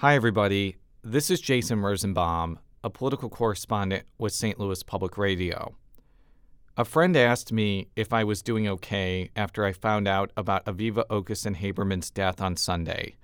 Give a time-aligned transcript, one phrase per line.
[0.00, 0.76] Hi, everybody.
[1.02, 4.60] This is Jason Rosenbaum, a political correspondent with St.
[4.60, 5.74] Louis Public Radio.
[6.76, 11.06] A friend asked me if I was doing okay after I found out about Aviva
[11.06, 13.16] Okeson Haberman's death on Sunday.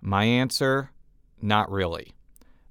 [0.00, 0.92] My answer
[1.42, 2.14] not really.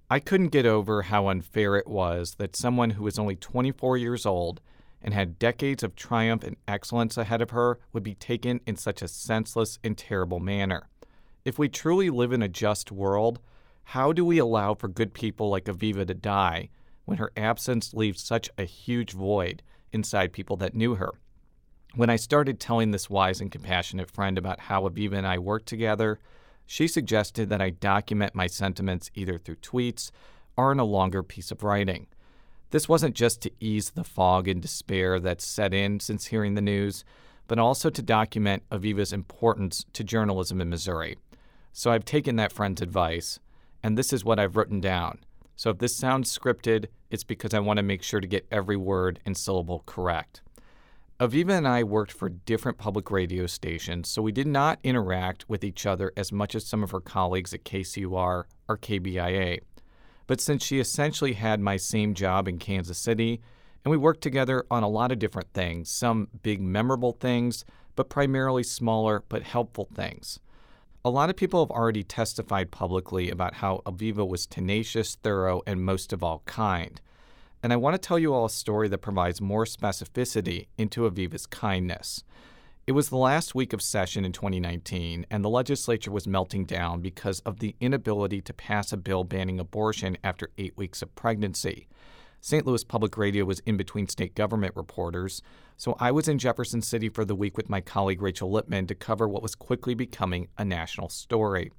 [0.09, 4.25] I couldn't get over how unfair it was that someone who was only 24 years
[4.25, 4.61] old
[4.99, 9.03] and had decades of triumph and excellence ahead of her would be taken in such
[9.03, 10.89] a senseless and terrible manner.
[11.45, 13.41] If we truly live in a just world,
[13.83, 16.69] how do we allow for good people like Aviva to die
[17.03, 19.61] when her absence leaves such a huge void
[19.91, 21.11] inside people that knew her?
[21.95, 25.65] When I started telling this wise and compassionate friend about how Aviva and I worked
[25.65, 26.17] together,
[26.65, 30.11] she suggested that I document my sentiments either through tweets
[30.55, 32.07] or in a longer piece of writing.
[32.69, 36.61] This wasn't just to ease the fog and despair that's set in since hearing the
[36.61, 37.03] news,
[37.47, 41.17] but also to document Aviva's importance to journalism in Missouri.
[41.75, 43.39] So I've taken that friend's advice,
[43.81, 45.17] and this is what I've written down.
[45.55, 48.77] So if this sounds scripted, it's because I want to make sure to get every
[48.77, 50.43] word and syllable correct.
[51.19, 55.63] Aviva and I worked for different public radio stations, so we did not interact with
[55.63, 59.59] each other as much as some of her colleagues at KCUR or KBIA.
[60.27, 63.41] But since she essentially had my same job in Kansas City,
[63.83, 68.09] and we worked together on a lot of different things, some big memorable things, but
[68.09, 70.39] primarily smaller but helpful things.
[71.05, 75.83] A lot of people have already testified publicly about how Aviva was tenacious, thorough, and
[75.83, 77.01] most of all, kind.
[77.61, 81.45] And I want to tell you all a story that provides more specificity into Aviva's
[81.45, 82.23] kindness.
[82.87, 87.01] It was the last week of session in 2019, and the legislature was melting down
[87.01, 91.89] because of the inability to pass a bill banning abortion after eight weeks of pregnancy.
[92.45, 92.67] St.
[92.67, 95.41] Louis Public Radio was in between state government reporters,
[95.77, 98.95] so I was in Jefferson City for the week with my colleague Rachel Lippman to
[98.95, 101.71] cover what was quickly becoming a national story.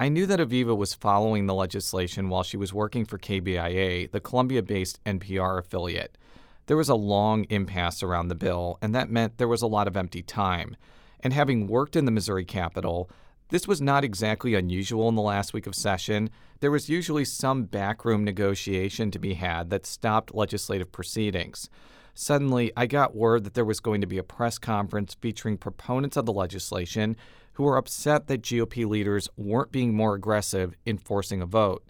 [0.00, 4.18] I knew that Aviva was following the legislation while she was working for KBIA, the
[4.18, 6.18] Columbia based NPR affiliate.
[6.66, 9.86] There was a long impasse around the bill, and that meant there was a lot
[9.86, 10.74] of empty time.
[11.20, 13.08] And having worked in the Missouri Capitol,
[13.52, 16.30] this was not exactly unusual in the last week of session.
[16.60, 21.68] There was usually some backroom negotiation to be had that stopped legislative proceedings.
[22.14, 26.16] Suddenly, I got word that there was going to be a press conference featuring proponents
[26.16, 27.14] of the legislation
[27.52, 31.84] who were upset that GOP leaders weren't being more aggressive in forcing a vote.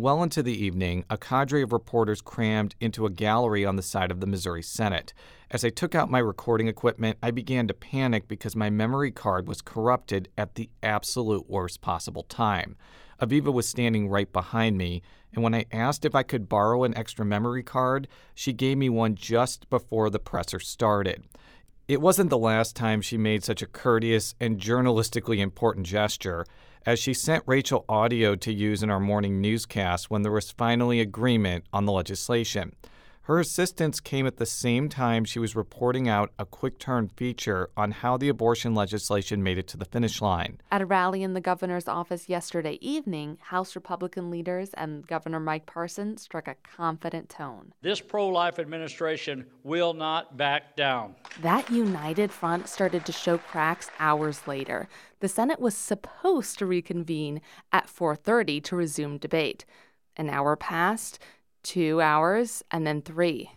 [0.00, 4.10] Well into the evening, a cadre of reporters crammed into a gallery on the side
[4.10, 5.12] of the Missouri Senate.
[5.50, 9.46] As I took out my recording equipment, I began to panic because my memory card
[9.46, 12.76] was corrupted at the absolute worst possible time.
[13.20, 15.02] Aviva was standing right behind me,
[15.34, 18.88] and when I asked if I could borrow an extra memory card, she gave me
[18.88, 21.24] one just before the presser started.
[21.88, 26.46] It wasn't the last time she made such a courteous and journalistically important gesture
[26.86, 31.00] as she sent Rachel audio to use in our morning newscast when there was finally
[31.00, 32.74] agreement on the legislation.
[33.24, 37.68] Her assistance came at the same time she was reporting out a quick turn feature
[37.76, 40.58] on how the abortion legislation made it to the finish line.
[40.70, 45.66] At a rally in the governor's office yesterday evening, House Republican leaders and Governor Mike
[45.66, 47.72] Parson struck a confident tone.
[47.82, 51.14] This pro life administration will not back down.
[51.42, 54.88] That united front started to show cracks hours later.
[55.20, 59.66] The Senate was supposed to reconvene at 4:30 to resume debate.
[60.16, 61.20] An hour passed,
[61.62, 63.50] two hours, and then three.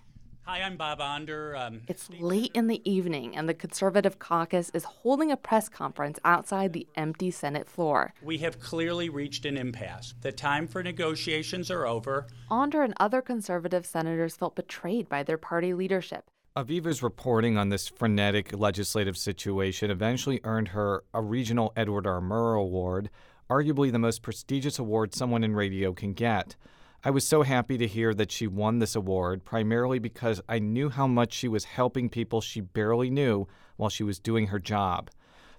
[0.45, 1.55] Hi, I'm Bob Onder.
[1.55, 6.19] Um, it's late in the evening, and the Conservative caucus is holding a press conference
[6.25, 8.13] outside the empty Senate floor.
[8.21, 10.15] We have clearly reached an impasse.
[10.19, 12.27] The time for negotiations are over.
[12.49, 16.29] Onder and other Conservative senators felt betrayed by their party leadership.
[16.57, 22.19] Aviva's reporting on this frenetic legislative situation eventually earned her a regional Edward R.
[22.19, 23.09] Murrow Award,
[23.49, 26.57] arguably the most prestigious award someone in radio can get.
[27.05, 30.87] I was so happy to hear that she won this award, primarily because I knew
[30.87, 35.11] how much she was helping people she barely knew while she was doing her job.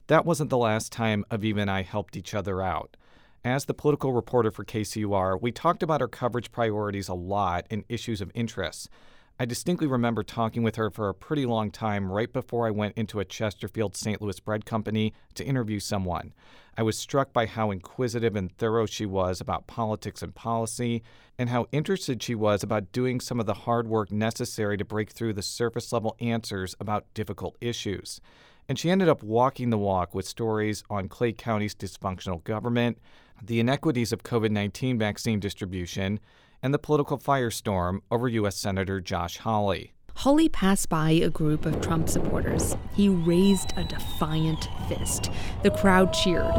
[0.07, 2.97] That wasn't the last time Aviva and I helped each other out.
[3.45, 7.85] As the political reporter for KCUR, we talked about our coverage priorities a lot and
[7.91, 8.89] issues of interest.
[9.37, 12.97] I distinctly remember talking with her for a pretty long time right before I went
[12.97, 14.23] into a Chesterfield St.
[14.23, 16.33] Louis bread company to interview someone.
[16.79, 21.03] I was struck by how inquisitive and thorough she was about politics and policy,
[21.37, 25.11] and how interested she was about doing some of the hard work necessary to break
[25.11, 28.21] through the surface level answers about difficult issues.
[28.69, 32.99] And she ended up walking the walk with stories on Clay County's dysfunctional government,
[33.43, 36.21] the inequities of COVID 19 vaccine distribution,
[36.65, 38.57] and the political firestorm over U.S.
[38.57, 39.93] Senator Josh Hawley.
[40.17, 42.75] Hawley passed by a group of Trump supporters.
[42.95, 45.31] He raised a defiant fist.
[45.63, 46.55] The crowd cheered.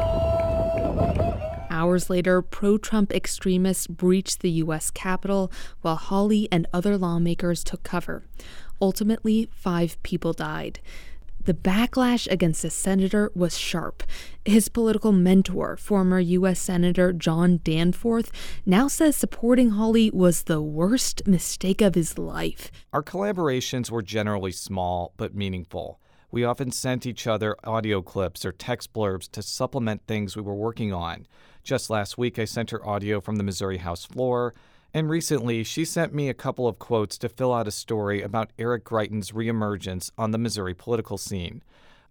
[1.72, 4.92] hours later, pro Trump extremists breached the U.S.
[4.92, 8.24] Capitol while Hawley and other lawmakers took cover.
[8.80, 10.80] Ultimately, five people died.
[11.46, 14.02] The backlash against the senator was sharp.
[14.44, 16.60] His political mentor, former U.S.
[16.60, 18.32] Senator John Danforth,
[18.66, 22.72] now says supporting Hawley was the worst mistake of his life.
[22.92, 26.00] Our collaborations were generally small but meaningful.
[26.32, 30.56] We often sent each other audio clips or text blurbs to supplement things we were
[30.56, 31.28] working on.
[31.64, 34.56] Just last week, I sent her audio from the Missouri House floor.
[34.96, 38.54] And recently, she sent me a couple of quotes to fill out a story about
[38.58, 41.62] Eric Greitens' reemergence on the Missouri political scene.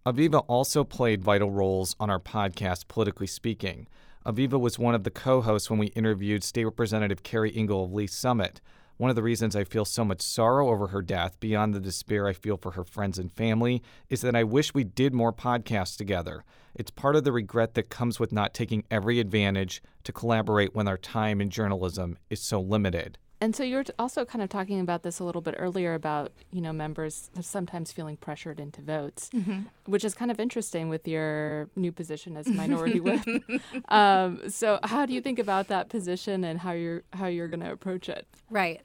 [0.05, 3.87] Aviva also played vital roles on our podcast, Politically Speaking.
[4.27, 7.95] Aviva was one of the co hosts when we interviewed State Representative Keri Ingle of
[7.95, 8.61] Lee's Summit.
[8.97, 12.29] One of the reasons I feel so much sorrow over her death, beyond the despair
[12.29, 15.97] I feel for her friends and family, is that I wish we did more podcasts
[15.97, 16.45] together.
[16.77, 20.87] It's part of the regret that comes with not taking every advantage to collaborate when
[20.87, 23.19] our time in journalism is so limited.
[23.45, 26.63] And so you're also kind of talking about this a little bit earlier about, you
[26.63, 29.65] know, members sometimes feeling pressured into votes, mm-hmm.
[29.85, 33.21] which is kind of interesting with your new position as minority whip.
[33.91, 37.61] Um, so how do you think about that position and how you're how you're going
[37.61, 38.27] to approach it?
[38.49, 38.81] Right.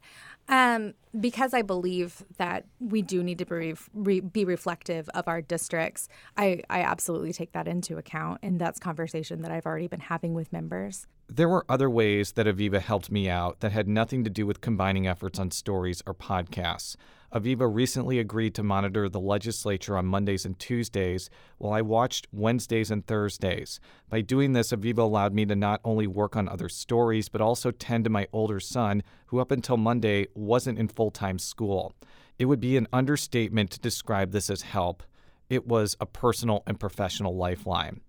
[0.49, 5.41] Um, because I believe that we do need to be, re- be reflective of our
[5.41, 8.39] districts, I, I absolutely take that into account.
[8.41, 11.05] And that's conversation that I've already been having with members.
[11.27, 14.59] There were other ways that Aviva helped me out that had nothing to do with
[14.59, 16.95] combining efforts on stories or podcasts.
[17.33, 22.89] Aviva recently agreed to monitor the legislature on Mondays and Tuesdays, while I watched Wednesdays
[22.89, 23.79] and Thursdays.
[24.09, 27.71] By doing this, Aviva allowed me to not only work on other stories, but also
[27.71, 31.93] tend to my older son, who up until Monday wasn't in full time school.
[32.39, 35.03] It would be an understatement to describe this as help.
[35.49, 38.01] It was a personal and professional lifeline.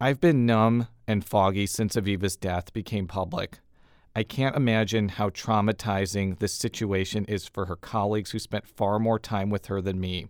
[0.00, 3.58] I've been numb and foggy since Aviva's death became public.
[4.16, 9.18] I can't imagine how traumatizing this situation is for her colleagues who spent far more
[9.18, 10.28] time with her than me.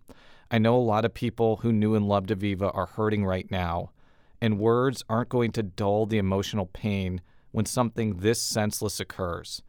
[0.51, 3.93] I know a lot of people who knew and loved Aviva are hurting right now,
[4.41, 7.21] and words aren't going to dull the emotional pain
[7.53, 9.63] when something this senseless occurs.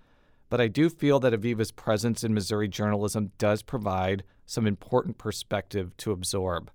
[0.49, 5.95] But I do feel that Aviva's presence in Missouri journalism does provide some important perspective
[5.97, 6.71] to absorb.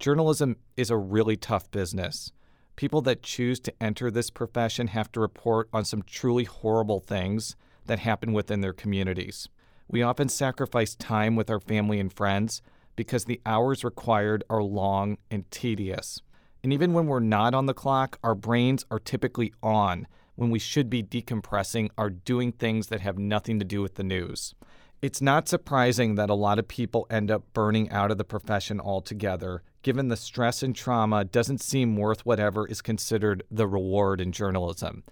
[0.00, 2.32] Journalism is a really tough business
[2.78, 7.56] people that choose to enter this profession have to report on some truly horrible things
[7.86, 9.48] that happen within their communities.
[9.88, 12.62] We often sacrifice time with our family and friends
[12.94, 16.22] because the hours required are long and tedious.
[16.62, 20.60] And even when we're not on the clock, our brains are typically on when we
[20.60, 24.54] should be decompressing or doing things that have nothing to do with the news.
[25.02, 28.78] It's not surprising that a lot of people end up burning out of the profession
[28.78, 34.30] altogether given the stress and trauma, doesn't seem worth whatever is considered the reward in
[34.30, 35.02] journalism.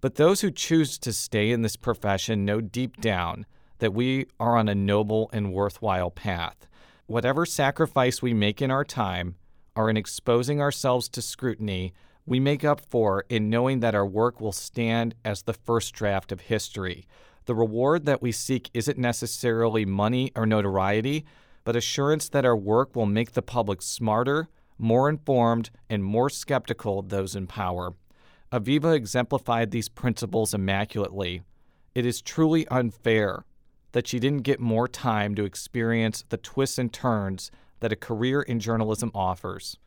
[0.00, 3.44] But those who choose to stay in this profession know deep down
[3.80, 6.66] that we are on a noble and worthwhile path.
[7.04, 9.34] Whatever sacrifice we make in our time
[9.76, 11.92] or in exposing ourselves to scrutiny,
[12.24, 16.32] we make up for in knowing that our work will stand as the first draft
[16.32, 17.06] of history.
[17.44, 21.26] The reward that we seek isn't necessarily money or notoriety,
[21.64, 24.48] but assurance that our work will make the public smarter,
[24.78, 27.94] more informed, and more skeptical of those in power.
[28.52, 31.42] Aviva exemplified these principles immaculately.
[31.94, 33.44] It is truly unfair
[33.92, 38.42] that she didn't get more time to experience the twists and turns that a career
[38.42, 39.78] in journalism offers.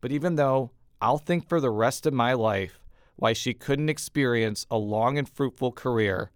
[0.00, 0.70] But even though
[1.00, 2.80] I'll think for the rest of my life
[3.16, 6.30] why she couldn't experience a long and fruitful career,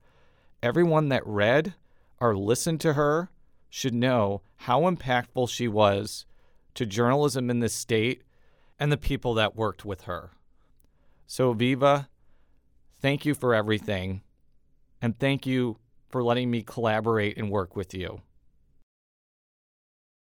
[0.62, 1.74] everyone that read
[2.20, 3.30] or listened to her
[3.68, 6.26] should know how impactful she was
[6.74, 8.22] to journalism in this state
[8.78, 10.30] and the people that worked with her.
[11.26, 12.08] So, Viva,
[13.00, 14.22] thank you for everything.
[15.02, 18.22] And thank you for letting me collaborate and work with you.